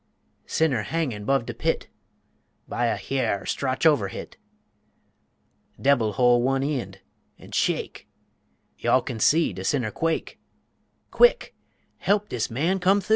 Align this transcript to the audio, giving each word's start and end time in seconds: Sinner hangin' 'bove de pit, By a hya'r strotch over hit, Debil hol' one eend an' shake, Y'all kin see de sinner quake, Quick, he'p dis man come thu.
Sinner 0.47 0.81
hangin' 0.81 1.25
'bove 1.25 1.45
de 1.45 1.53
pit, 1.53 1.87
By 2.67 2.87
a 2.87 2.97
hya'r 2.97 3.45
strotch 3.45 3.85
over 3.85 4.07
hit, 4.07 4.35
Debil 5.79 6.13
hol' 6.13 6.41
one 6.41 6.63
eend 6.63 7.01
an' 7.37 7.51
shake, 7.51 8.07
Y'all 8.79 9.03
kin 9.03 9.19
see 9.19 9.53
de 9.53 9.63
sinner 9.63 9.91
quake, 9.91 10.39
Quick, 11.11 11.53
he'p 11.99 12.27
dis 12.29 12.49
man 12.49 12.79
come 12.79 12.99
thu. 12.99 13.09